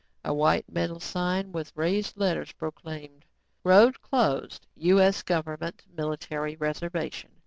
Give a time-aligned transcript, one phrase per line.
[0.25, 3.23] A white metal sign with raised letters proclaimed
[3.63, 4.65] "Road Closed.
[4.75, 5.21] U.S.
[5.21, 7.29] Government Military Reservation.